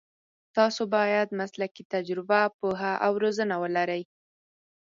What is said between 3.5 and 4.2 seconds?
ولرئ.